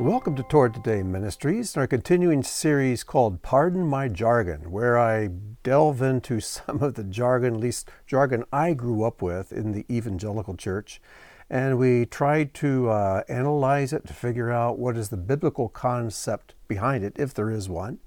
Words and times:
Welcome 0.00 0.36
to 0.36 0.44
Torah 0.44 0.70
Today 0.70 1.02
Ministries 1.02 1.74
and 1.74 1.80
our 1.80 1.88
continuing 1.88 2.44
series 2.44 3.02
called 3.02 3.42
Pardon 3.42 3.84
My 3.84 4.06
Jargon, 4.06 4.70
where 4.70 4.96
I 4.96 5.26
delve 5.64 6.02
into 6.02 6.38
some 6.40 6.84
of 6.84 6.94
the 6.94 7.02
jargon, 7.02 7.54
at 7.54 7.60
least 7.60 7.90
jargon 8.06 8.44
I 8.52 8.74
grew 8.74 9.02
up 9.02 9.20
with 9.20 9.50
in 9.50 9.72
the 9.72 9.84
evangelical 9.90 10.56
church, 10.56 11.02
and 11.50 11.78
we 11.78 12.06
try 12.06 12.44
to 12.44 12.88
uh, 12.90 13.24
analyze 13.28 13.92
it 13.92 14.06
to 14.06 14.12
figure 14.14 14.52
out 14.52 14.78
what 14.78 14.96
is 14.96 15.08
the 15.08 15.16
biblical 15.16 15.68
concept 15.68 16.54
behind 16.68 17.02
it, 17.02 17.14
if 17.16 17.34
there 17.34 17.50
is 17.50 17.68
one, 17.68 17.98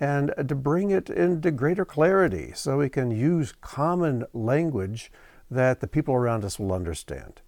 and 0.00 0.32
to 0.48 0.54
bring 0.54 0.90
it 0.90 1.10
into 1.10 1.50
greater 1.50 1.84
clarity 1.84 2.52
so 2.54 2.78
we 2.78 2.88
can 2.88 3.10
use 3.10 3.52
common 3.60 4.24
language 4.32 5.12
that 5.50 5.80
the 5.80 5.88
people 5.88 6.14
around 6.14 6.42
us 6.42 6.58
will 6.58 6.72
understand. 6.72 7.42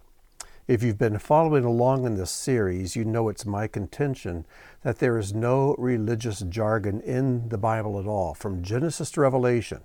If 0.69 0.83
you've 0.83 0.99
been 0.99 1.21
following 1.21 1.65
along 1.65 2.07
in 2.07 2.17
this 2.17 2.33
series, 2.33 2.97
you 2.97 3.05
know 3.05 3.29
it's 3.29 3.47
my 3.47 3.69
contention 3.69 4.45
that 4.83 4.99
there 4.99 5.17
is 5.17 5.33
no 5.33 5.77
religious 5.79 6.41
jargon 6.41 7.01
in 7.03 7.51
the 7.51 7.59
Bible 7.59 8.01
at 8.01 8.07
all, 8.09 8.35
from 8.35 8.65
Genesis 8.65 9.13
to 9.13 9.21
Revelation. 9.21 9.83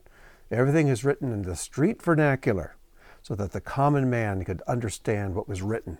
Everything 0.50 0.88
is 0.88 1.06
written 1.06 1.32
in 1.32 1.44
the 1.44 1.56
street 1.56 2.02
vernacular 2.02 2.78
so 3.22 3.36
that 3.36 3.52
the 3.52 3.62
common 3.62 4.10
man 4.10 4.44
could 4.44 4.64
understand 4.64 5.36
what 5.36 5.48
was 5.48 5.62
written. 5.62 6.00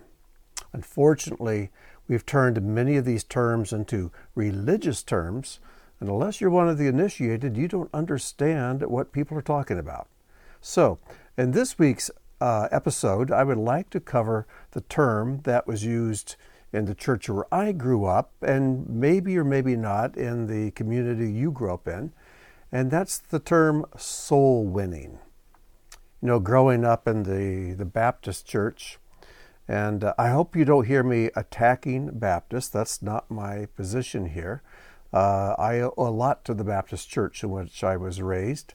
Unfortunately, 0.72 1.70
we've 2.08 2.26
turned 2.26 2.60
many 2.60 2.96
of 2.96 3.04
these 3.04 3.22
terms 3.22 3.72
into 3.72 4.10
religious 4.34 5.04
terms, 5.04 5.60
and 6.00 6.08
unless 6.08 6.40
you're 6.40 6.50
one 6.50 6.68
of 6.68 6.76
the 6.76 6.88
initiated, 6.88 7.56
you 7.56 7.68
don't 7.68 7.94
understand 7.94 8.82
what 8.82 9.12
people 9.12 9.38
are 9.38 9.42
talking 9.42 9.78
about. 9.78 10.08
So, 10.60 10.98
in 11.38 11.52
this 11.52 11.78
week's 11.78 12.10
uh, 12.42 12.66
episode, 12.72 13.30
I 13.30 13.44
would 13.44 13.56
like 13.56 13.88
to 13.90 14.00
cover 14.00 14.48
the 14.72 14.80
term 14.80 15.42
that 15.44 15.64
was 15.64 15.84
used 15.84 16.34
in 16.72 16.86
the 16.86 16.94
church 16.94 17.28
where 17.28 17.46
I 17.54 17.70
grew 17.70 18.04
up, 18.04 18.32
and 18.42 18.88
maybe 18.88 19.38
or 19.38 19.44
maybe 19.44 19.76
not 19.76 20.16
in 20.16 20.48
the 20.48 20.72
community 20.72 21.30
you 21.30 21.52
grew 21.52 21.72
up 21.72 21.86
in, 21.86 22.12
and 22.72 22.90
that's 22.90 23.18
the 23.18 23.38
term 23.38 23.86
soul 23.96 24.64
winning. 24.66 25.20
You 26.20 26.28
know, 26.28 26.40
growing 26.40 26.84
up 26.84 27.06
in 27.06 27.22
the, 27.22 27.74
the 27.74 27.84
Baptist 27.84 28.44
church, 28.44 28.98
and 29.68 30.02
uh, 30.02 30.14
I 30.18 30.30
hope 30.30 30.56
you 30.56 30.64
don't 30.64 30.88
hear 30.88 31.04
me 31.04 31.30
attacking 31.36 32.18
Baptists. 32.18 32.70
That's 32.70 33.02
not 33.02 33.30
my 33.30 33.66
position 33.76 34.26
here. 34.30 34.62
Uh, 35.12 35.54
I 35.56 35.78
owe 35.78 35.94
a 35.96 36.10
lot 36.10 36.44
to 36.46 36.54
the 36.54 36.64
Baptist 36.64 37.08
church 37.08 37.44
in 37.44 37.50
which 37.50 37.84
I 37.84 37.96
was 37.96 38.20
raised. 38.20 38.74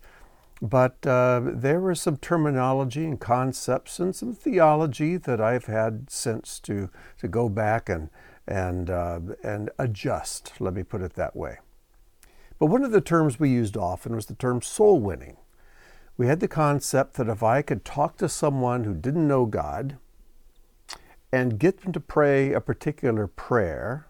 But 0.61 1.05
uh, 1.05 1.41
there 1.43 1.79
was 1.79 2.01
some 2.01 2.17
terminology 2.17 3.05
and 3.05 3.19
concepts 3.19 3.99
and 3.99 4.15
some 4.15 4.33
theology 4.33 5.17
that 5.17 5.39
I've 5.39 5.65
had 5.65 6.09
since 6.09 6.59
to, 6.61 6.89
to 7.19 7.27
go 7.27 7.47
back 7.47 7.89
and, 7.89 8.09
and, 8.47 8.89
uh, 8.89 9.19
and 9.43 9.69
adjust, 9.77 10.53
let 10.59 10.73
me 10.73 10.83
put 10.83 11.01
it 11.01 11.13
that 11.13 11.35
way. 11.35 11.59
But 12.59 12.67
one 12.67 12.83
of 12.83 12.91
the 12.91 13.01
terms 13.01 13.39
we 13.39 13.49
used 13.49 13.77
often 13.77 14.15
was 14.15 14.25
the 14.25 14.33
term 14.33 14.63
soul 14.63 14.99
winning. 14.99 15.37
We 16.17 16.25
had 16.25 16.39
the 16.39 16.47
concept 16.47 17.13
that 17.15 17.29
if 17.29 17.43
I 17.43 17.61
could 17.61 17.85
talk 17.85 18.17
to 18.17 18.27
someone 18.27 18.83
who 18.83 18.95
didn't 18.95 19.27
know 19.27 19.45
God 19.45 19.97
and 21.31 21.59
get 21.59 21.81
them 21.81 21.93
to 21.93 21.99
pray 21.99 22.53
a 22.53 22.61
particular 22.61 23.27
prayer, 23.27 24.07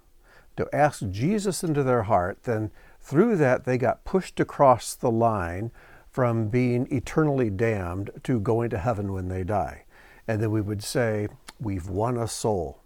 to 0.56 0.74
ask 0.74 1.10
Jesus 1.10 1.64
into 1.64 1.84
their 1.84 2.04
heart, 2.04 2.44
then 2.44 2.72
through 3.02 3.36
that 3.38 3.66
they 3.66 3.78
got 3.78 4.06
pushed 4.06 4.40
across 4.40 4.96
the 4.96 5.12
line 5.12 5.72
from 6.18 6.48
being 6.48 6.88
eternally 6.90 7.48
damned 7.48 8.10
to 8.24 8.40
going 8.40 8.72
to 8.72 8.80
heaven 8.80 9.14
when 9.14 9.28
they 9.28 9.44
die. 9.44 9.84
And 10.28 10.42
then 10.42 10.50
we 10.50 10.62
would 10.62 10.84
say, 10.84 11.28
We've 11.60 11.88
won 11.88 12.18
a 12.18 12.28
soul. 12.28 12.82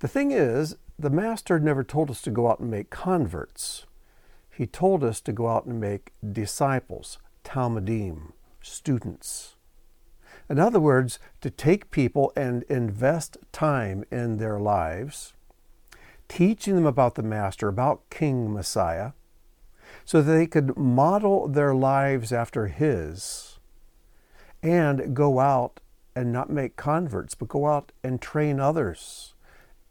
The 0.00 0.08
thing 0.08 0.32
is, 0.32 0.74
the 0.98 1.10
Master 1.10 1.60
never 1.60 1.84
told 1.84 2.10
us 2.10 2.20
to 2.22 2.32
go 2.32 2.50
out 2.50 2.58
and 2.58 2.72
make 2.72 2.90
converts. 2.90 3.86
He 4.50 4.66
told 4.66 5.04
us 5.04 5.20
to 5.20 5.32
go 5.32 5.46
out 5.46 5.66
and 5.66 5.80
make 5.80 6.10
disciples, 6.28 7.18
Talmidim, 7.44 8.32
students. 8.60 9.54
In 10.50 10.58
other 10.58 10.80
words, 10.80 11.20
to 11.40 11.50
take 11.50 11.92
people 11.92 12.32
and 12.34 12.64
invest 12.64 13.36
time 13.52 14.02
in 14.10 14.38
their 14.38 14.58
lives, 14.58 15.34
teaching 16.28 16.74
them 16.74 16.86
about 16.86 17.14
the 17.14 17.22
Master, 17.22 17.68
about 17.68 18.10
King 18.10 18.52
Messiah, 18.52 19.12
so 20.08 20.22
that 20.22 20.32
they 20.32 20.46
could 20.46 20.74
model 20.74 21.46
their 21.48 21.74
lives 21.74 22.32
after 22.32 22.68
His 22.68 23.58
and 24.62 25.14
go 25.14 25.38
out 25.38 25.80
and 26.16 26.32
not 26.32 26.48
make 26.48 26.76
converts, 26.76 27.34
but 27.34 27.48
go 27.48 27.66
out 27.66 27.92
and 28.02 28.18
train 28.18 28.58
others 28.58 29.34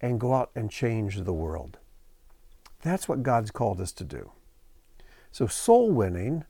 and 0.01 0.19
go 0.19 0.33
out 0.33 0.50
and 0.56 0.72
change 0.72 1.17
the 1.17 1.33
world. 1.33 1.77
That's 2.81 3.07
what 3.07 3.22
God's 3.22 3.51
called 3.51 3.79
us 3.79 3.91
to 3.91 4.03
do. 4.03 4.31
So, 5.31 5.45
soul 5.45 5.91
winning 5.91 6.45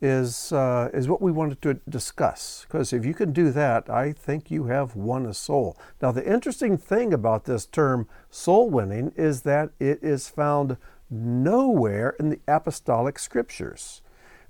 is, 0.00 0.52
uh, 0.52 0.88
is 0.94 1.08
what 1.08 1.20
we 1.20 1.32
wanted 1.32 1.60
to 1.62 1.80
discuss. 1.88 2.66
Because 2.68 2.92
if 2.92 3.04
you 3.04 3.14
can 3.14 3.32
do 3.32 3.50
that, 3.50 3.90
I 3.90 4.12
think 4.12 4.48
you 4.48 4.66
have 4.66 4.94
won 4.94 5.26
a 5.26 5.34
soul. 5.34 5.76
Now, 6.00 6.12
the 6.12 6.24
interesting 6.24 6.78
thing 6.78 7.12
about 7.12 7.46
this 7.46 7.66
term 7.66 8.06
soul 8.30 8.70
winning 8.70 9.12
is 9.16 9.42
that 9.42 9.70
it 9.80 9.98
is 10.04 10.28
found 10.28 10.76
nowhere 11.10 12.14
in 12.18 12.30
the 12.30 12.40
apostolic 12.46 13.18
scriptures. 13.18 14.02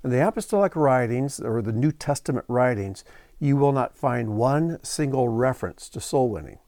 In 0.03 0.09
the 0.09 0.25
apostolic 0.25 0.75
writings, 0.75 1.39
or 1.39 1.61
the 1.61 1.73
New 1.73 1.91
Testament 1.91 2.45
writings, 2.47 3.03
you 3.39 3.57
will 3.57 3.71
not 3.71 3.97
find 3.97 4.35
one 4.35 4.79
single 4.83 5.29
reference 5.29 5.89
to 5.89 6.01
soul 6.01 6.29
winning. 6.29 6.59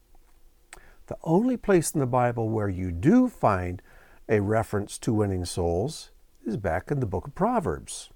The 1.06 1.16
only 1.22 1.56
place 1.56 1.92
in 1.92 2.00
the 2.00 2.06
Bible 2.06 2.48
where 2.48 2.68
you 2.68 2.92
do 2.92 3.28
find 3.28 3.82
a 4.28 4.40
reference 4.40 4.98
to 4.98 5.12
winning 5.12 5.44
souls 5.44 6.10
is 6.46 6.56
back 6.56 6.90
in 6.90 7.00
the 7.00 7.06
book 7.06 7.26
of 7.26 7.34
Proverbs. 7.34 8.10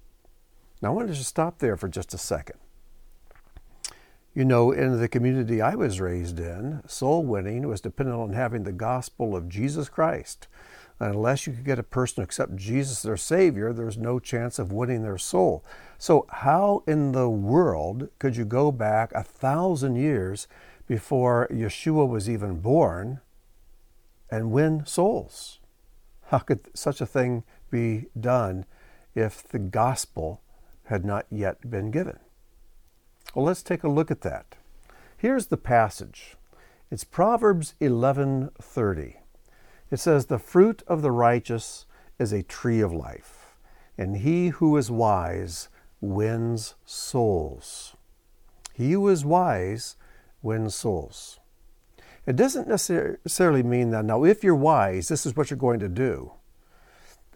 Now, 0.81 0.89
I 0.89 0.93
want 0.93 1.07
to 1.09 1.15
stop 1.15 1.59
there 1.59 1.77
for 1.77 1.87
just 1.87 2.13
a 2.13 2.17
second. 2.17 2.57
You 4.33 4.45
know, 4.45 4.71
in 4.71 4.99
the 4.99 5.07
community 5.07 5.61
I 5.61 5.73
was 5.73 5.99
raised 5.99 6.39
in, 6.39 6.81
soul 6.85 7.25
winning 7.25 7.67
was 7.67 7.81
dependent 7.81 8.19
on 8.19 8.33
having 8.33 8.63
the 8.63 8.71
gospel 8.71 9.35
of 9.35 9.49
Jesus 9.49 9.89
Christ 9.89 10.47
unless 10.99 11.45
you 11.45 11.53
could 11.53 11.65
get 11.65 11.79
a 11.79 11.83
person 11.83 12.15
to 12.15 12.21
accept 12.21 12.55
Jesus 12.55 12.97
as 12.97 13.03
their 13.03 13.17
Savior, 13.17 13.71
there's 13.71 13.97
no 13.97 14.19
chance 14.19 14.57
of 14.59 14.71
winning 14.71 15.03
their 15.03 15.17
soul. 15.17 15.63
So, 15.97 16.25
how 16.29 16.83
in 16.87 17.11
the 17.11 17.29
world 17.29 18.09
could 18.19 18.35
you 18.35 18.45
go 18.45 18.71
back 18.71 19.11
a 19.13 19.23
thousand 19.23 19.95
years 19.95 20.47
before 20.87 21.47
Yeshua 21.51 22.07
was 22.07 22.29
even 22.29 22.59
born 22.59 23.21
and 24.29 24.51
win 24.51 24.85
souls? 24.85 25.59
How 26.27 26.39
could 26.39 26.69
such 26.73 26.99
a 26.99 27.05
thing 27.05 27.43
be 27.69 28.07
done 28.19 28.65
if 29.15 29.43
the 29.43 29.59
gospel 29.59 30.41
had 30.85 31.05
not 31.05 31.25
yet 31.29 31.69
been 31.69 31.91
given? 31.91 32.19
Well, 33.35 33.45
let's 33.45 33.63
take 33.63 33.83
a 33.83 33.89
look 33.89 34.09
at 34.09 34.21
that. 34.21 34.55
Here's 35.17 35.47
the 35.47 35.57
passage. 35.57 36.35
It's 36.89 37.03
Proverbs 37.03 37.75
11:30. 37.81 39.17
It 39.89 39.97
says, 39.99 40.25
The 40.25 40.39
fruit 40.39 40.83
of 40.87 41.01
the 41.01 41.11
righteous 41.11 41.85
is 42.19 42.33
a 42.33 42.43
tree 42.43 42.81
of 42.81 42.91
life, 42.91 43.55
and 43.97 44.17
he 44.17 44.49
who 44.49 44.75
is 44.77 44.91
wise 44.91 45.69
wins 46.01 46.75
souls. 46.85 47.95
He 48.73 48.91
who 48.91 49.07
is 49.07 49.25
wise 49.25 49.95
wins 50.41 50.75
souls. 50.75 51.39
It 52.25 52.35
doesn't 52.35 52.67
necessarily 52.67 53.63
mean 53.63 53.91
that 53.91 54.05
now, 54.05 54.25
if 54.25 54.43
you're 54.43 54.55
wise, 54.55 55.07
this 55.07 55.25
is 55.25 55.35
what 55.35 55.49
you're 55.49 55.57
going 55.57 55.79
to 55.79 55.89
do. 55.89 56.33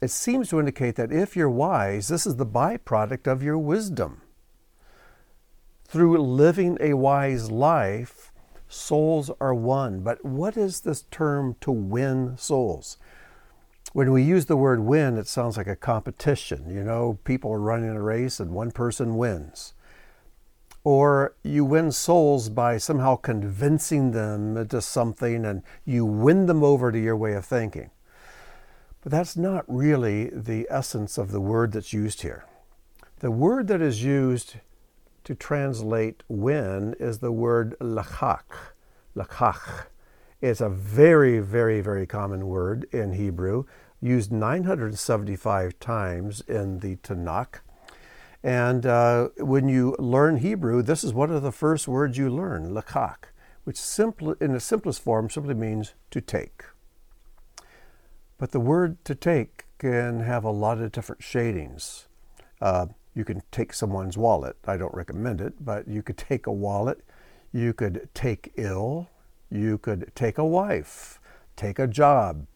It 0.02 0.10
seems 0.10 0.50
to 0.50 0.60
indicate 0.60 0.96
that 0.96 1.14
if 1.14 1.36
you're 1.36 1.50
wise, 1.50 2.10
this 2.10 2.26
is 2.26 2.36
the 2.36 2.46
byproduct 2.46 3.28
of 3.28 3.42
your 3.42 3.58
wisdom. 3.58 4.22
Through 5.86 6.18
living 6.18 6.78
a 6.82 6.94
wise 6.94 7.52
life, 7.52 8.31
souls 8.72 9.30
are 9.40 9.54
won. 9.54 10.00
But 10.02 10.24
what 10.24 10.58
is 10.58 10.82
this 10.82 11.04
term 11.12 11.56
to 11.62 11.72
win 11.72 12.38
souls? 12.38 12.98
When 13.94 14.12
we 14.12 14.24
use 14.24 14.46
the 14.46 14.58
word 14.58 14.80
win, 14.80 15.18
it 15.18 15.28
sounds 15.28 15.58
like 15.58 15.68
a 15.68 15.76
competition. 15.76 16.74
You 16.74 16.84
know, 16.84 17.20
people 17.24 17.52
are 17.52 17.60
running 17.60 17.90
a 17.90 18.02
race 18.02 18.40
and 18.40 18.52
one 18.52 18.72
person 18.72 19.18
wins. 19.18 19.74
Or 20.84 21.36
you 21.44 21.66
win 21.66 21.92
souls 21.92 22.50
by 22.50 22.78
somehow 22.78 23.18
convincing 23.18 24.12
them 24.12 24.68
to 24.68 24.82
something 24.82 25.46
and 25.46 25.62
you 25.86 26.06
win 26.06 26.46
them 26.46 26.64
over 26.64 26.92
to 26.92 27.00
your 27.00 27.18
way 27.18 27.34
of 27.34 27.46
thinking. 27.46 27.92
But 29.02 29.12
that's 29.12 29.36
not 29.36 29.66
really 29.68 30.30
the 30.34 30.68
essence 30.70 31.18
of 31.18 31.32
the 31.32 31.42
word 31.42 31.74
that's 31.74 31.94
used 31.94 32.22
here. 32.22 32.46
The 33.20 33.32
word 33.32 33.68
that 33.68 33.82
is 33.82 34.04
used 34.04 34.56
to 35.24 35.36
translate 35.36 36.24
win 36.28 36.96
is 37.00 37.20
the 37.20 37.32
word 37.32 37.76
lakach. 37.80 38.74
Lakach. 39.16 39.86
It's 40.42 40.62
a 40.62 40.70
very, 40.70 41.40
very, 41.40 41.82
very 41.82 42.08
common 42.08 42.48
word 42.48 42.88
in 42.92 43.14
Hebrew, 43.14 43.66
used 44.02 44.32
975 44.32 45.80
times 45.80 46.42
in 46.48 46.80
the 46.80 46.96
Tanakh. 46.98 47.60
And 48.44 48.86
uh, 48.86 49.30
when 49.38 49.70
you 49.70 49.96
learn 50.00 50.38
Hebrew, 50.38 50.82
this 50.82 51.04
is 51.04 51.14
one 51.14 51.30
of 51.30 51.44
the 51.44 51.52
first 51.52 51.88
words 51.88 52.18
you 52.18 52.30
learn, 52.30 52.74
lakach, 52.74 53.26
which 53.64 53.78
simply, 53.78 54.36
in 54.42 54.54
the 54.54 54.60
simplest 54.60 55.02
form 55.02 55.30
simply 55.30 55.54
means 55.54 55.94
to 56.10 56.22
take. 56.22 56.64
But 58.40 58.52
the 58.52 58.60
word 58.60 59.04
to 59.06 59.14
take 59.14 59.66
can 59.78 60.22
have 60.22 60.44
a 60.44 60.50
lot 60.50 60.80
of 60.80 60.92
different 60.92 61.22
shadings. 61.22 62.08
Uh, 62.60 62.88
you 63.14 63.26
can 63.26 63.42
take 63.52 63.74
someone's 63.74 64.18
wallet. 64.18 64.56
I 64.66 64.78
don't 64.78 64.94
recommend 64.94 65.42
it, 65.42 65.64
but 65.64 65.88
you 65.88 66.02
could 66.02 66.18
take 66.18 66.48
a 66.48 66.52
wallet. 66.52 67.04
You 67.52 67.74
could 67.74 68.10
take 68.14 68.54
ill. 68.56 69.10
You 69.50 69.78
could 69.78 70.12
take 70.16 70.38
a 70.38 70.46
wife, 70.46 71.20
take 71.58 71.78
a 71.78 71.88
job, 71.88 72.48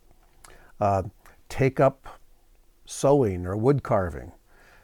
uh, 0.80 1.04
take 1.50 1.80
up 1.80 2.20
sewing 2.86 3.46
or 3.46 3.58
wood 3.58 3.84
carving. 3.84 4.32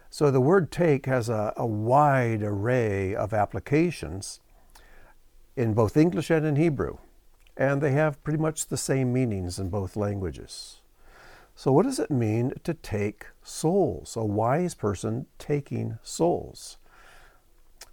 So 0.09 0.29
the 0.29 0.41
word 0.41 0.71
take 0.71 1.05
has 1.05 1.29
a, 1.29 1.53
a 1.55 1.65
wide 1.65 2.43
array 2.43 3.15
of 3.15 3.33
applications 3.33 4.41
in 5.55 5.73
both 5.73 5.95
English 5.95 6.29
and 6.29 6.45
in 6.45 6.57
Hebrew, 6.57 6.97
and 7.55 7.81
they 7.81 7.91
have 7.91 8.21
pretty 8.25 8.39
much 8.39 8.67
the 8.67 8.77
same 8.77 9.13
meanings 9.13 9.57
in 9.57 9.69
both 9.69 9.95
languages. 9.95 10.80
So, 11.55 11.71
what 11.71 11.85
does 11.85 11.99
it 11.99 12.09
mean 12.09 12.53
to 12.63 12.73
take 12.73 13.27
souls? 13.43 14.15
A 14.15 14.23
wise 14.23 14.73
person 14.73 15.27
taking 15.37 15.99
souls? 16.01 16.77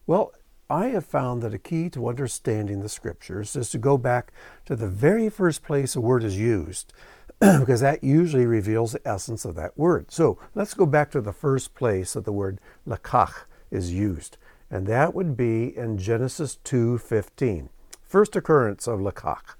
Well, 0.06 0.32
I 0.70 0.88
have 0.88 1.06
found 1.06 1.42
that 1.42 1.54
a 1.54 1.58
key 1.58 1.88
to 1.90 2.08
understanding 2.08 2.80
the 2.80 2.88
scriptures 2.88 3.56
is 3.56 3.70
to 3.70 3.78
go 3.78 3.96
back 3.96 4.32
to 4.66 4.76
the 4.76 4.88
very 4.88 5.28
first 5.28 5.62
place 5.62 5.96
a 5.96 6.00
word 6.00 6.24
is 6.24 6.38
used. 6.38 6.92
because 7.60 7.80
that 7.80 8.02
usually 8.02 8.46
reveals 8.46 8.92
the 8.92 9.08
essence 9.08 9.44
of 9.44 9.54
that 9.54 9.78
word. 9.78 10.10
So 10.10 10.38
let's 10.56 10.74
go 10.74 10.86
back 10.86 11.12
to 11.12 11.20
the 11.20 11.32
first 11.32 11.72
place 11.74 12.14
that 12.14 12.24
the 12.24 12.32
word 12.32 12.60
lakach 12.86 13.44
is 13.70 13.92
used, 13.92 14.36
and 14.68 14.88
that 14.88 15.14
would 15.14 15.36
be 15.36 15.76
in 15.76 15.98
Genesis 15.98 16.58
2:15. 16.64 17.68
First 18.02 18.34
occurrence 18.34 18.88
of 18.88 18.98
lakach. 18.98 19.54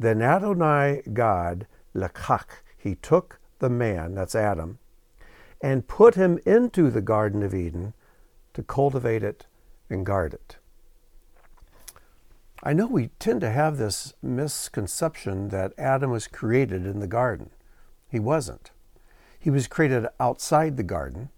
Then 0.00 0.20
Adonai 0.20 1.02
God 1.12 1.68
lakach, 1.94 2.62
he 2.82 2.94
took 2.94 3.40
the 3.58 3.70
man, 3.70 4.14
that's 4.14 4.34
Adam, 4.34 4.78
and 5.60 5.86
put 5.86 6.14
him 6.14 6.38
into 6.46 6.90
the 6.90 7.02
Garden 7.02 7.42
of 7.42 7.54
Eden 7.54 7.92
to 8.54 8.62
cultivate 8.62 9.22
it 9.22 9.46
and 9.90 10.06
guard 10.06 10.32
it. 10.34 10.56
I 12.62 12.72
know 12.72 12.86
we 12.86 13.08
tend 13.18 13.40
to 13.42 13.50
have 13.50 13.76
this 13.76 14.14
misconception 14.22 15.48
that 15.48 15.72
Adam 15.78 16.10
was 16.10 16.26
created 16.26 16.86
in 16.86 17.00
the 17.00 17.06
garden. 17.06 17.50
He 18.08 18.18
wasn't. 18.18 18.70
He 19.38 19.50
was 19.50 19.66
created 19.66 20.06
outside 20.18 20.76
the 20.76 20.82
garden. 20.82 21.30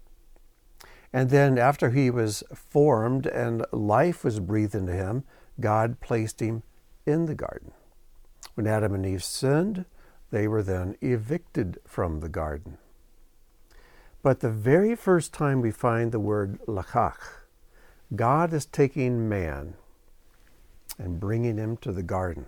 And 1.13 1.29
then, 1.29 1.57
after 1.57 1.91
he 1.91 2.09
was 2.09 2.43
formed 2.53 3.27
and 3.27 3.65
life 3.71 4.23
was 4.23 4.39
breathed 4.39 4.75
into 4.75 4.93
him, 4.93 5.23
God 5.59 5.99
placed 6.01 6.41
him 6.41 6.63
in 7.05 7.25
the 7.25 7.35
garden. 7.35 7.71
When 8.55 8.67
Adam 8.67 8.93
and 8.93 9.05
Eve 9.05 9.23
sinned, 9.23 9.85
they 10.33 10.47
were 10.47 10.63
then 10.63 10.97
evicted 10.99 11.77
from 11.85 12.19
the 12.19 12.27
garden. 12.27 12.79
But 14.23 14.39
the 14.39 14.49
very 14.49 14.95
first 14.95 15.31
time 15.31 15.61
we 15.61 15.69
find 15.69 16.11
the 16.11 16.19
word 16.19 16.59
lakach, 16.67 17.45
God 18.15 18.51
is 18.51 18.65
taking 18.65 19.29
man 19.29 19.75
and 20.97 21.19
bringing 21.19 21.57
him 21.57 21.77
to 21.77 21.91
the 21.91 22.01
garden, 22.01 22.47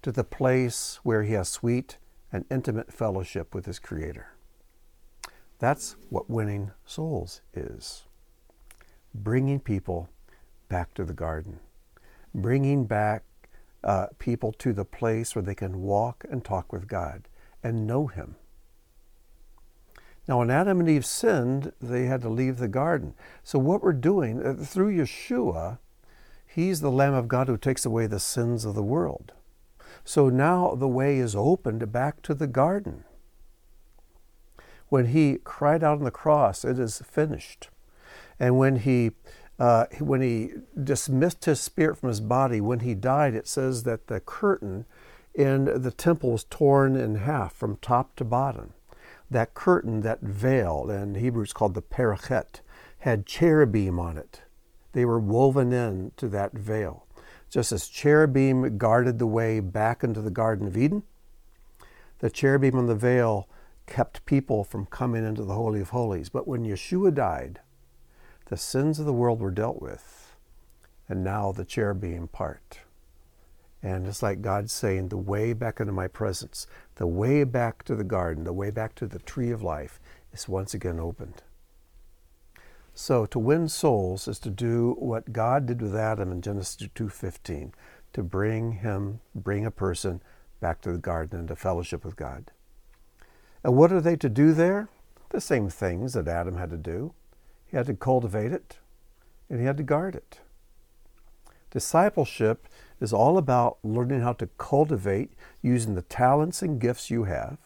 to 0.00 0.10
the 0.10 0.24
place 0.24 1.00
where 1.02 1.22
he 1.22 1.34
has 1.34 1.50
sweet 1.50 1.98
and 2.32 2.46
intimate 2.50 2.94
fellowship 2.94 3.54
with 3.54 3.66
his 3.66 3.78
Creator. 3.78 4.28
That's 5.58 5.96
what 6.08 6.30
winning 6.30 6.70
souls 6.86 7.42
is 7.52 8.04
bringing 9.14 9.60
people 9.60 10.08
back 10.70 10.94
to 10.94 11.04
the 11.04 11.12
garden, 11.12 11.60
bringing 12.34 12.86
back 12.86 13.24
uh, 13.84 14.06
people 14.18 14.52
to 14.52 14.72
the 14.72 14.84
place 14.84 15.34
where 15.34 15.42
they 15.42 15.54
can 15.54 15.82
walk 15.82 16.24
and 16.30 16.44
talk 16.44 16.72
with 16.72 16.88
God 16.88 17.28
and 17.62 17.86
know 17.86 18.06
Him. 18.06 18.36
Now, 20.26 20.40
when 20.40 20.50
Adam 20.50 20.80
and 20.80 20.88
Eve 20.88 21.06
sinned, 21.06 21.72
they 21.80 22.04
had 22.04 22.20
to 22.22 22.28
leave 22.28 22.58
the 22.58 22.68
garden. 22.68 23.14
So, 23.42 23.58
what 23.58 23.82
we're 23.82 23.92
doing 23.92 24.44
uh, 24.44 24.54
through 24.54 24.96
Yeshua, 24.96 25.78
He's 26.46 26.80
the 26.80 26.90
Lamb 26.90 27.14
of 27.14 27.28
God 27.28 27.48
who 27.48 27.56
takes 27.56 27.86
away 27.86 28.06
the 28.06 28.20
sins 28.20 28.64
of 28.64 28.74
the 28.74 28.82
world. 28.82 29.32
So 30.04 30.30
now 30.30 30.74
the 30.74 30.88
way 30.88 31.18
is 31.18 31.36
opened 31.36 31.92
back 31.92 32.22
to 32.22 32.34
the 32.34 32.46
garden. 32.46 33.04
When 34.88 35.08
he 35.08 35.38
cried 35.44 35.84
out 35.84 35.98
on 35.98 36.04
the 36.04 36.10
cross, 36.10 36.64
it 36.64 36.78
is 36.78 37.02
finished. 37.06 37.68
And 38.40 38.56
when 38.56 38.76
he 38.76 39.10
uh, 39.58 39.86
when 39.98 40.20
he 40.20 40.50
dismissed 40.82 41.44
his 41.44 41.60
spirit 41.60 41.98
from 41.98 42.08
his 42.08 42.20
body, 42.20 42.60
when 42.60 42.80
he 42.80 42.94
died, 42.94 43.34
it 43.34 43.48
says 43.48 43.82
that 43.82 44.06
the 44.06 44.20
curtain 44.20 44.84
in 45.34 45.82
the 45.82 45.90
temple 45.90 46.32
was 46.32 46.44
torn 46.44 46.96
in 46.96 47.16
half 47.16 47.54
from 47.54 47.76
top 47.76 48.14
to 48.16 48.24
bottom. 48.24 48.72
That 49.30 49.54
curtain, 49.54 50.00
that 50.02 50.20
veil, 50.20 50.90
in 50.90 51.16
Hebrew 51.16 51.42
it's 51.42 51.52
called 51.52 51.74
the 51.74 51.82
parachet, 51.82 52.60
had 53.00 53.26
cherubim 53.26 53.98
on 53.98 54.16
it. 54.16 54.42
They 54.92 55.04
were 55.04 55.20
woven 55.20 55.72
in 55.72 56.12
to 56.16 56.28
that 56.28 56.52
veil. 56.52 57.06
Just 57.50 57.72
as 57.72 57.88
cherubim 57.88 58.78
guarded 58.78 59.18
the 59.18 59.26
way 59.26 59.60
back 59.60 60.02
into 60.02 60.20
the 60.20 60.30
Garden 60.30 60.66
of 60.66 60.76
Eden, 60.76 61.02
the 62.18 62.30
cherubim 62.30 62.76
on 62.76 62.86
the 62.86 62.94
veil 62.94 63.48
kept 63.86 64.24
people 64.26 64.64
from 64.64 64.86
coming 64.86 65.24
into 65.24 65.44
the 65.44 65.54
Holy 65.54 65.80
of 65.80 65.90
Holies. 65.90 66.28
But 66.28 66.48
when 66.48 66.64
Yeshua 66.64 67.14
died, 67.14 67.60
the 68.48 68.56
sins 68.56 68.98
of 68.98 69.06
the 69.06 69.12
world 69.12 69.40
were 69.40 69.50
dealt 69.50 69.80
with, 69.80 70.34
and 71.08 71.22
now 71.22 71.52
the 71.52 71.64
cherubim 71.64 72.28
part. 72.28 72.80
And 73.82 74.06
it's 74.06 74.22
like 74.22 74.42
God 74.42 74.70
saying, 74.70 75.08
the 75.08 75.16
way 75.16 75.52
back 75.52 75.80
into 75.80 75.92
my 75.92 76.08
presence, 76.08 76.66
the 76.96 77.06
way 77.06 77.44
back 77.44 77.84
to 77.84 77.94
the 77.94 78.04
garden, 78.04 78.44
the 78.44 78.52
way 78.52 78.70
back 78.70 78.94
to 78.96 79.06
the 79.06 79.20
tree 79.20 79.50
of 79.50 79.62
life 79.62 80.00
is 80.32 80.48
once 80.48 80.74
again 80.74 80.98
opened. 80.98 81.42
So 82.92 83.26
to 83.26 83.38
win 83.38 83.68
souls 83.68 84.26
is 84.26 84.40
to 84.40 84.50
do 84.50 84.96
what 84.98 85.32
God 85.32 85.66
did 85.66 85.80
with 85.80 85.94
Adam 85.94 86.32
in 86.32 86.42
Genesis 86.42 86.88
2:15, 86.94 87.72
to 88.14 88.22
bring 88.24 88.72
him, 88.72 89.20
bring 89.34 89.64
a 89.64 89.70
person 89.70 90.20
back 90.58 90.80
to 90.80 90.90
the 90.90 90.98
garden 90.98 91.38
into 91.40 91.54
fellowship 91.54 92.04
with 92.04 92.16
God. 92.16 92.50
And 93.62 93.76
what 93.76 93.92
are 93.92 94.00
they 94.00 94.16
to 94.16 94.28
do 94.28 94.52
there? 94.52 94.88
The 95.28 95.40
same 95.40 95.68
things 95.68 96.14
that 96.14 96.26
Adam 96.26 96.56
had 96.56 96.70
to 96.70 96.76
do. 96.76 97.12
He 97.68 97.76
had 97.76 97.86
to 97.86 97.94
cultivate 97.94 98.52
it 98.52 98.78
and 99.48 99.60
he 99.60 99.66
had 99.66 99.76
to 99.76 99.82
guard 99.82 100.14
it. 100.14 100.40
Discipleship 101.70 102.66
is 103.00 103.12
all 103.12 103.38
about 103.38 103.78
learning 103.82 104.22
how 104.22 104.32
to 104.34 104.48
cultivate 104.58 105.32
using 105.62 105.94
the 105.94 106.02
talents 106.02 106.62
and 106.62 106.80
gifts 106.80 107.10
you 107.10 107.24
have 107.24 107.58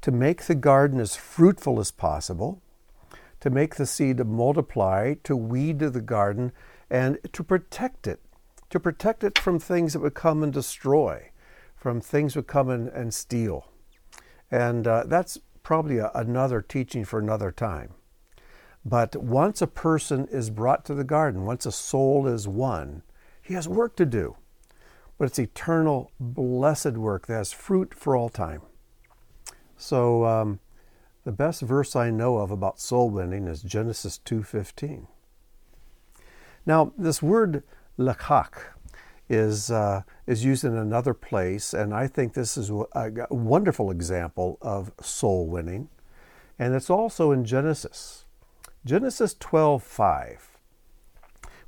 to 0.00 0.12
make 0.12 0.44
the 0.44 0.54
garden 0.54 1.00
as 1.00 1.16
fruitful 1.16 1.80
as 1.80 1.90
possible 1.90 2.62
to 3.40 3.50
make 3.50 3.76
the 3.76 3.86
seed 3.86 4.24
multiply, 4.24 5.14
to 5.24 5.36
weed 5.36 5.78
the 5.78 6.00
garden, 6.00 6.52
and 6.90 7.18
to 7.32 7.42
protect 7.42 8.06
it, 8.06 8.20
to 8.70 8.80
protect 8.80 9.22
it 9.22 9.38
from 9.38 9.58
things 9.58 9.92
that 9.92 10.00
would 10.00 10.14
come 10.14 10.42
and 10.42 10.52
destroy, 10.52 11.30
from 11.76 12.00
things 12.00 12.34
that 12.34 12.40
would 12.40 12.46
come 12.46 12.68
and, 12.68 12.88
and 12.88 13.14
steal. 13.14 13.70
And 14.50 14.86
uh, 14.86 15.04
that's 15.06 15.38
probably 15.62 15.98
a, 15.98 16.10
another 16.14 16.62
teaching 16.62 17.04
for 17.04 17.18
another 17.18 17.52
time. 17.52 17.94
But 18.84 19.16
once 19.16 19.60
a 19.60 19.66
person 19.66 20.26
is 20.30 20.50
brought 20.50 20.84
to 20.86 20.94
the 20.94 21.04
garden, 21.04 21.44
once 21.44 21.66
a 21.66 21.72
soul 21.72 22.26
is 22.26 22.48
won, 22.48 23.02
he 23.42 23.54
has 23.54 23.68
work 23.68 23.96
to 23.96 24.06
do. 24.06 24.36
But 25.18 25.26
it's 25.26 25.38
eternal, 25.38 26.12
blessed 26.20 26.92
work 26.92 27.26
that 27.26 27.34
has 27.34 27.52
fruit 27.52 27.92
for 27.92 28.16
all 28.16 28.28
time. 28.28 28.62
So, 29.76 30.24
um, 30.24 30.60
the 31.24 31.32
best 31.32 31.62
verse 31.62 31.94
I 31.94 32.10
know 32.10 32.38
of 32.38 32.50
about 32.50 32.80
soul 32.80 33.10
winning 33.10 33.48
is 33.48 33.62
Genesis 33.62 34.18
2:15. 34.18 35.06
Now, 36.64 36.92
this 36.96 37.22
word 37.22 37.62
lakach 37.98 38.72
is 39.28 39.70
uh, 39.70 40.02
is 40.26 40.44
used 40.44 40.64
in 40.64 40.76
another 40.76 41.14
place, 41.14 41.74
and 41.74 41.92
I 41.92 42.06
think 42.06 42.32
this 42.32 42.56
is 42.56 42.70
a 42.70 43.26
wonderful 43.30 43.90
example 43.90 44.58
of 44.62 44.92
soul 45.02 45.46
winning, 45.46 45.88
and 46.58 46.74
it's 46.74 46.90
also 46.90 47.30
in 47.30 47.44
Genesis, 47.44 48.24
Genesis 48.88 49.34
12:5. 49.34 50.56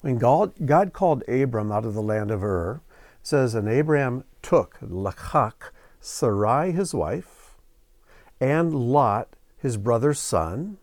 When 0.01 0.17
God, 0.17 0.55
God 0.65 0.95
called 0.95 1.23
Abram 1.29 1.71
out 1.71 1.85
of 1.85 1.93
the 1.93 2.01
land 2.01 2.31
of 2.31 2.43
Ur, 2.43 2.81
says, 3.23 3.55
and 3.55 3.69
Abram 3.69 4.25
took 4.41 4.79
lakach 4.81 5.71
Sarai 6.01 6.73
his 6.73 6.95
wife, 6.95 7.59
and 8.41 8.73
Lot 8.73 9.37
his 9.59 9.77
brother's 9.77 10.19
son, 10.19 10.79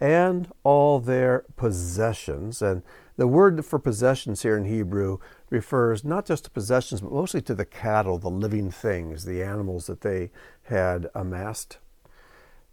and 0.00 0.50
all 0.64 0.98
their 0.98 1.44
possessions. 1.54 2.60
And 2.60 2.82
the 3.14 3.28
word 3.28 3.64
for 3.64 3.78
possessions 3.78 4.42
here 4.42 4.56
in 4.56 4.64
Hebrew 4.64 5.18
refers 5.50 6.04
not 6.04 6.26
just 6.26 6.46
to 6.46 6.50
possessions, 6.50 7.00
but 7.00 7.12
mostly 7.12 7.42
to 7.42 7.54
the 7.54 7.64
cattle, 7.64 8.18
the 8.18 8.28
living 8.28 8.72
things, 8.72 9.24
the 9.24 9.44
animals 9.44 9.86
that 9.86 10.00
they 10.00 10.32
had 10.64 11.08
amassed, 11.14 11.78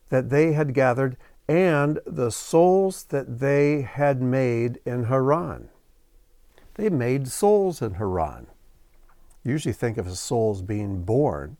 that 0.09 0.31
they 0.31 0.53
had 0.53 0.73
gathered, 0.73 1.15
and 1.47 1.99
the 2.05 2.31
souls 2.31 3.05
that 3.05 3.39
they 3.39 3.81
had 3.81 4.21
made 4.21 4.79
in 4.85 5.05
Haran. 5.05 5.69
They 6.75 6.89
made 6.89 7.27
souls 7.27 7.81
in 7.81 7.95
Haran. 7.95 8.47
You 9.43 9.53
usually 9.53 9.73
think 9.73 9.97
of 9.97 10.15
souls 10.17 10.61
being 10.61 11.03
born, 11.03 11.57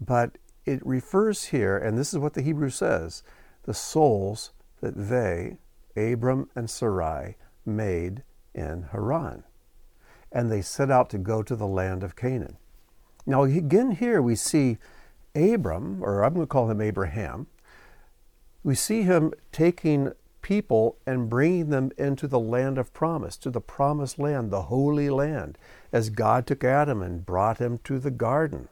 but 0.00 0.38
it 0.64 0.84
refers 0.84 1.44
here, 1.44 1.78
and 1.78 1.96
this 1.96 2.12
is 2.12 2.18
what 2.18 2.34
the 2.34 2.42
Hebrew 2.42 2.70
says 2.70 3.22
the 3.62 3.74
souls 3.74 4.52
that 4.80 4.94
they, 4.96 5.56
Abram 5.96 6.48
and 6.54 6.70
Sarai, 6.70 7.36
made 7.64 8.22
in 8.54 8.82
Haran. 8.92 9.42
And 10.30 10.50
they 10.50 10.62
set 10.62 10.90
out 10.90 11.10
to 11.10 11.18
go 11.18 11.42
to 11.42 11.56
the 11.56 11.66
land 11.66 12.04
of 12.04 12.14
Canaan. 12.14 12.58
Now, 13.24 13.42
again, 13.42 13.92
here 13.92 14.22
we 14.22 14.36
see 14.36 14.78
Abram, 15.34 16.02
or 16.02 16.22
I'm 16.22 16.34
going 16.34 16.46
to 16.46 16.50
call 16.50 16.70
him 16.70 16.80
Abraham, 16.80 17.48
we 18.66 18.74
see 18.74 19.02
him 19.02 19.32
taking 19.52 20.10
people 20.42 20.96
and 21.06 21.30
bringing 21.30 21.70
them 21.70 21.92
into 21.96 22.26
the 22.26 22.40
land 22.40 22.78
of 22.78 22.92
promise, 22.92 23.36
to 23.36 23.48
the 23.48 23.60
promised 23.60 24.18
land, 24.18 24.50
the 24.50 24.62
holy 24.62 25.08
land, 25.08 25.56
as 25.92 26.10
God 26.10 26.48
took 26.48 26.64
Adam 26.64 27.00
and 27.00 27.24
brought 27.24 27.58
him 27.58 27.78
to 27.84 28.00
the 28.00 28.10
garden. 28.10 28.66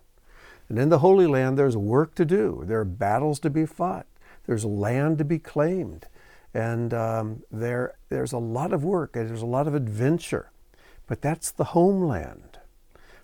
And 0.68 0.80
in 0.80 0.88
the 0.88 0.98
Holy 0.98 1.28
Land, 1.28 1.56
there's 1.56 1.76
work 1.76 2.16
to 2.16 2.24
do. 2.24 2.64
There 2.66 2.80
are 2.80 2.84
battles 2.84 3.38
to 3.40 3.50
be 3.50 3.66
fought. 3.66 4.06
There's 4.46 4.64
land 4.64 5.18
to 5.18 5.24
be 5.24 5.38
claimed. 5.38 6.06
And 6.52 6.92
um, 6.92 7.44
there, 7.52 7.94
there's 8.08 8.32
a 8.32 8.38
lot 8.38 8.72
of 8.72 8.82
work 8.82 9.14
and 9.14 9.28
there's 9.28 9.42
a 9.42 9.46
lot 9.46 9.68
of 9.68 9.76
adventure. 9.76 10.50
But 11.06 11.22
that's 11.22 11.52
the 11.52 11.64
homeland, 11.64 12.58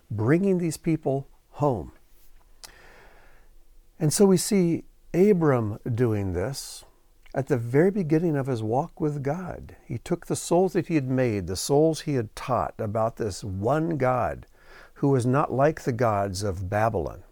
bringing 0.09 0.57
these 0.57 0.77
people 0.77 1.27
home. 1.49 1.91
And 3.99 4.13
so 4.13 4.25
we 4.25 4.37
see 4.37 4.85
Abram 5.13 5.77
doing 5.93 6.31
this 6.31 6.85
at 7.35 7.47
the 7.47 7.57
very 7.57 7.91
beginning 7.91 8.37
of 8.37 8.47
his 8.47 8.63
walk 8.63 9.01
with 9.01 9.21
God. 9.21 9.75
He 9.85 9.97
took 9.97 10.25
the 10.25 10.37
souls 10.37 10.71
that 10.71 10.87
he 10.87 10.95
had 10.95 11.09
made, 11.09 11.47
the 11.47 11.57
souls 11.57 12.01
he 12.01 12.13
had 12.13 12.33
taught 12.33 12.75
about 12.77 13.17
this 13.17 13.43
one 13.43 13.97
God 13.97 14.45
who 14.95 15.09
was 15.09 15.25
not 15.25 15.51
like 15.51 15.81
the 15.81 15.91
gods 15.91 16.43
of 16.43 16.69
Babylon, 16.69 17.23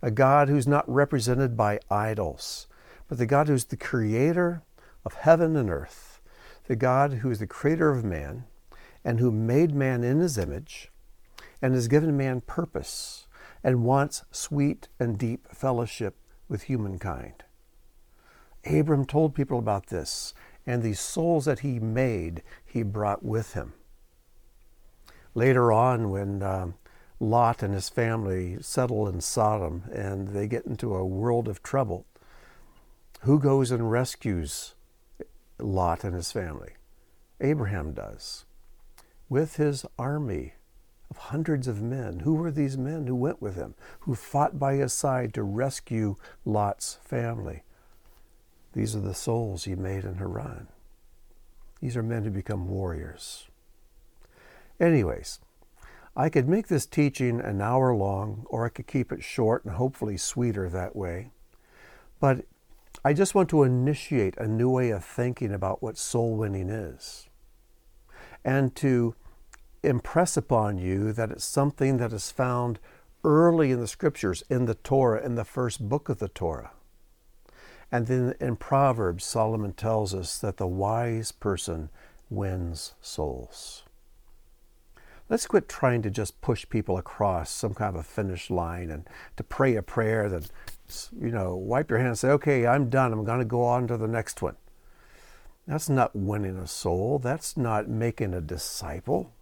a 0.00 0.12
God 0.12 0.48
who's 0.48 0.68
not 0.68 0.88
represented 0.88 1.56
by 1.56 1.80
idols, 1.90 2.68
but 3.08 3.18
the 3.18 3.26
God 3.26 3.48
who's 3.48 3.64
the 3.64 3.76
creator 3.76 4.62
of 5.04 5.14
heaven 5.14 5.56
and 5.56 5.70
earth, 5.70 6.20
the 6.68 6.76
God 6.76 7.14
who 7.14 7.30
is 7.32 7.40
the 7.40 7.48
creator 7.48 7.90
of 7.90 8.04
man 8.04 8.44
and 9.04 9.18
who 9.18 9.32
made 9.32 9.74
man 9.74 10.04
in 10.04 10.20
his 10.20 10.38
image 10.38 10.92
and 11.60 11.74
has 11.74 11.88
given 11.88 12.16
man 12.16 12.42
purpose 12.42 13.26
and 13.64 13.84
wants 13.84 14.22
sweet 14.30 14.86
and 15.00 15.18
deep 15.18 15.48
fellowship 15.52 16.16
with 16.52 16.64
humankind. 16.64 17.44
Abram 18.66 19.06
told 19.06 19.34
people 19.34 19.58
about 19.58 19.86
this, 19.86 20.34
and 20.66 20.82
these 20.82 21.00
souls 21.00 21.46
that 21.46 21.60
he 21.60 21.80
made, 21.80 22.42
he 22.62 22.82
brought 22.82 23.24
with 23.24 23.54
him. 23.54 23.72
Later 25.34 25.72
on, 25.72 26.10
when 26.10 26.42
um, 26.42 26.74
Lot 27.18 27.62
and 27.62 27.72
his 27.72 27.88
family 27.88 28.58
settle 28.60 29.08
in 29.08 29.22
Sodom 29.22 29.84
and 29.94 30.28
they 30.28 30.46
get 30.46 30.66
into 30.66 30.94
a 30.94 31.06
world 31.06 31.48
of 31.48 31.62
trouble, 31.62 32.04
who 33.22 33.38
goes 33.38 33.70
and 33.70 33.90
rescues 33.90 34.74
Lot 35.58 36.04
and 36.04 36.14
his 36.14 36.32
family? 36.32 36.72
Abraham 37.40 37.94
does, 37.94 38.44
with 39.30 39.56
his 39.56 39.86
army 39.98 40.52
of 41.12 41.18
hundreds 41.18 41.68
of 41.68 41.82
men. 41.82 42.20
Who 42.20 42.32
were 42.32 42.50
these 42.50 42.78
men 42.78 43.06
who 43.06 43.14
went 43.14 43.42
with 43.42 43.54
him, 43.54 43.74
who 44.00 44.14
fought 44.14 44.58
by 44.58 44.76
his 44.76 44.94
side 44.94 45.34
to 45.34 45.42
rescue 45.42 46.16
Lot's 46.46 46.96
family? 47.04 47.64
These 48.72 48.96
are 48.96 49.00
the 49.00 49.12
souls 49.12 49.64
he 49.64 49.74
made 49.74 50.04
in 50.04 50.14
Haran. 50.14 50.68
These 51.82 51.98
are 51.98 52.02
men 52.02 52.24
who 52.24 52.30
become 52.30 52.66
warriors. 52.66 53.46
Anyways, 54.80 55.40
I 56.16 56.30
could 56.30 56.48
make 56.48 56.68
this 56.68 56.86
teaching 56.86 57.42
an 57.42 57.60
hour 57.60 57.94
long, 57.94 58.46
or 58.48 58.64
I 58.64 58.70
could 58.70 58.86
keep 58.86 59.12
it 59.12 59.22
short 59.22 59.66
and 59.66 59.74
hopefully 59.74 60.16
sweeter 60.16 60.70
that 60.70 60.96
way. 60.96 61.30
But 62.20 62.46
I 63.04 63.12
just 63.12 63.34
want 63.34 63.50
to 63.50 63.64
initiate 63.64 64.38
a 64.38 64.48
new 64.48 64.70
way 64.70 64.88
of 64.88 65.04
thinking 65.04 65.52
about 65.52 65.82
what 65.82 65.98
soul 65.98 66.38
winning 66.38 66.70
is. 66.70 67.28
And 68.46 68.74
to 68.76 69.14
impress 69.82 70.36
upon 70.36 70.78
you 70.78 71.12
that 71.12 71.30
it's 71.30 71.44
something 71.44 71.96
that 71.98 72.12
is 72.12 72.30
found 72.30 72.78
early 73.24 73.70
in 73.70 73.80
the 73.80 73.88
scriptures, 73.88 74.42
in 74.48 74.66
the 74.66 74.74
Torah, 74.74 75.24
in 75.24 75.34
the 75.34 75.44
first 75.44 75.88
book 75.88 76.08
of 76.08 76.18
the 76.18 76.28
Torah. 76.28 76.72
And 77.90 78.06
then 78.06 78.34
in 78.40 78.56
Proverbs, 78.56 79.24
Solomon 79.24 79.74
tells 79.74 80.14
us 80.14 80.38
that 80.38 80.56
the 80.56 80.66
wise 80.66 81.30
person 81.30 81.90
wins 82.30 82.94
souls. 83.00 83.82
Let's 85.28 85.46
quit 85.46 85.68
trying 85.68 86.02
to 86.02 86.10
just 86.10 86.40
push 86.40 86.68
people 86.68 86.98
across 86.98 87.50
some 87.50 87.74
kind 87.74 87.94
of 87.94 88.00
a 88.00 88.02
finish 88.02 88.50
line 88.50 88.90
and 88.90 89.06
to 89.36 89.44
pray 89.44 89.76
a 89.76 89.82
prayer 89.82 90.28
that, 90.28 90.50
you 91.18 91.30
know, 91.30 91.54
wipe 91.54 91.90
your 91.90 91.98
hands 91.98 92.22
and 92.22 92.30
say, 92.30 92.34
okay, 92.34 92.66
I'm 92.66 92.90
done. 92.90 93.12
I'm 93.12 93.24
going 93.24 93.38
to 93.38 93.44
go 93.44 93.64
on 93.64 93.86
to 93.88 93.96
the 93.96 94.08
next 94.08 94.42
one. 94.42 94.56
That's 95.66 95.88
not 95.88 96.16
winning 96.16 96.56
a 96.56 96.66
soul. 96.66 97.18
That's 97.18 97.56
not 97.56 97.88
making 97.88 98.34
a 98.34 98.40
disciple. 98.40 99.32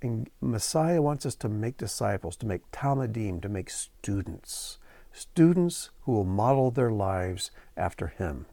And 0.00 0.30
Messiah 0.40 1.02
wants 1.02 1.26
us 1.26 1.34
to 1.36 1.48
make 1.48 1.76
disciples, 1.76 2.36
to 2.36 2.46
make 2.46 2.70
Talmidim, 2.70 3.42
to 3.42 3.48
make 3.48 3.70
students. 3.70 4.78
Students 5.12 5.90
who 6.02 6.12
will 6.12 6.24
model 6.24 6.70
their 6.70 6.92
lives 6.92 7.50
after 7.76 8.08
Him, 8.08 8.46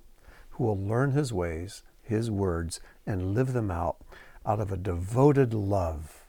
who 0.52 0.64
will 0.64 0.78
learn 0.78 1.12
His 1.12 1.32
ways, 1.32 1.84
His 2.02 2.32
words, 2.32 2.80
and 3.06 3.36
live 3.36 3.54
them 3.54 3.70
out 3.70 3.98
out 4.46 4.60
of 4.60 4.72
a 4.72 4.78
devoted 4.78 5.54
love 5.54 6.26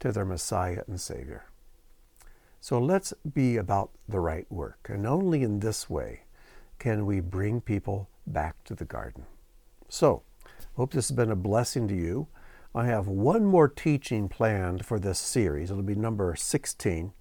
to 0.00 0.12
their 0.12 0.24
Messiah 0.24 0.82
and 0.86 1.00
Savior. 1.00 1.44
So 2.60 2.78
let's 2.78 3.14
be 3.32 3.56
about 3.56 3.90
the 4.08 4.20
right 4.20 4.50
work, 4.50 4.88
and 4.92 5.06
only 5.06 5.42
in 5.42 5.60
this 5.60 5.88
way 5.88 6.22
can 6.78 7.06
we 7.06 7.20
bring 7.20 7.60
people 7.60 8.08
back 8.26 8.62
to 8.64 8.74
the 8.74 8.84
garden. 8.84 9.24
So, 9.88 10.22
hope 10.76 10.92
this 10.92 11.08
has 11.08 11.16
been 11.16 11.30
a 11.30 11.36
blessing 11.36 11.88
to 11.88 11.94
you. 11.94 12.26
I 12.74 12.86
have 12.86 13.08
one 13.08 13.44
more 13.44 13.68
teaching 13.68 14.28
planned 14.28 14.86
for 14.86 15.00
this 15.00 15.18
series. 15.18 15.70
It'll 15.70 15.82
be 15.82 15.96
number 15.96 16.36
16, 16.36 17.12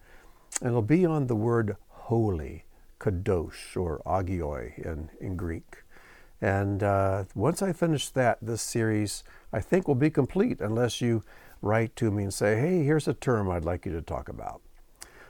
and 0.61 0.69
it'll 0.69 0.81
be 0.83 1.05
on 1.05 1.25
the 1.25 1.35
word 1.35 1.75
holy, 1.87 2.65
kadosh, 2.99 3.75
or 3.75 4.01
agioi 4.05 4.77
in, 4.85 5.09
in 5.19 5.35
Greek. 5.35 5.83
And 6.41 6.83
uh, 6.83 7.25
once 7.33 7.61
I 7.61 7.73
finish 7.73 8.09
that, 8.09 8.37
this 8.41 8.61
series 8.61 9.23
I 9.51 9.59
think 9.59 9.87
will 9.87 9.95
be 9.95 10.11
complete 10.11 10.61
unless 10.61 11.01
you 11.01 11.23
write 11.61 11.95
to 11.97 12.11
me 12.11 12.23
and 12.23 12.33
say, 12.33 12.59
hey, 12.59 12.83
here's 12.83 13.07
a 13.07 13.13
term 13.13 13.49
I'd 13.49 13.65
like 13.65 13.85
you 13.85 13.91
to 13.93 14.01
talk 14.01 14.29
about. 14.29 14.61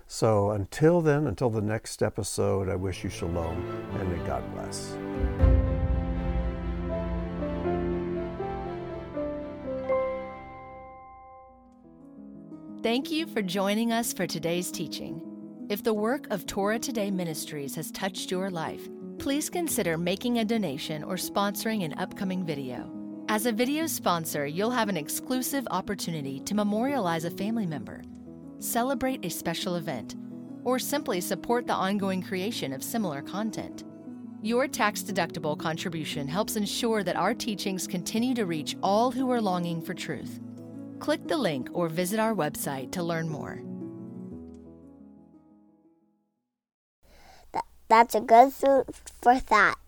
So 0.06 0.52
until 0.52 1.02
then, 1.02 1.28
until 1.28 1.50
the 1.50 1.62
next 1.62 2.04
episode, 2.04 2.68
I 2.68 2.76
wish 2.76 3.04
you 3.04 3.10
shalom 3.10 3.64
and 3.94 4.12
may 4.12 4.28
God 4.28 4.44
bless. 4.54 5.59
Thank 12.82 13.12
you 13.12 13.28
for 13.28 13.42
joining 13.42 13.92
us 13.92 14.14
for 14.14 14.26
today's 14.26 14.72
teaching. 14.72 15.22
If 15.68 15.84
the 15.84 15.94
work 15.94 16.28
of 16.30 16.46
Torah 16.46 16.80
Today 16.80 17.12
Ministries 17.12 17.76
has 17.76 17.92
touched 17.92 18.32
your 18.32 18.50
life, 18.50 18.88
please 19.18 19.50
consider 19.50 19.98
making 19.98 20.40
a 20.40 20.46
donation 20.46 21.04
or 21.04 21.16
sponsoring 21.16 21.84
an 21.84 21.94
upcoming 22.00 22.46
video. 22.46 22.90
As 23.28 23.46
a 23.46 23.52
video 23.52 23.86
sponsor, 23.86 24.46
you'll 24.46 24.72
have 24.72 24.88
an 24.88 24.96
exclusive 24.96 25.68
opportunity 25.72 26.40
to 26.40 26.56
memorialize 26.56 27.26
a 27.26 27.32
family 27.32 27.66
member, 27.66 28.02
celebrate 28.60 29.26
a 29.26 29.30
special 29.30 29.76
event, 29.76 30.16
or 30.64 30.80
simply 30.80 31.20
support 31.20 31.68
the 31.68 31.74
ongoing 31.74 32.22
creation 32.22 32.72
of 32.72 32.82
similar 32.82 33.22
content. 33.22 33.84
Your 34.42 34.70
tax 34.70 35.04
deductible 35.04 35.60
contribution 35.60 36.30
helps 36.30 36.56
ensure 36.56 37.04
that 37.04 37.18
our 37.18 37.34
teachings 37.34 37.88
continue 37.88 38.34
to 38.36 38.46
reach 38.46 38.78
all 38.82 39.12
who 39.12 39.30
are 39.32 39.42
longing 39.42 39.82
for 39.82 39.94
truth. 39.94 40.40
Click 41.00 41.28
the 41.28 41.38
link 41.38 41.70
or 41.74 41.90
visit 41.90 42.20
our 42.20 42.36
website 42.36 42.92
to 42.92 43.04
learn 43.04 43.30
more. 43.30 43.62
That's 47.90 48.14
a 48.14 48.22
good 48.22 48.54
food 48.54 48.86
for 49.22 49.40
thought. 49.40 49.80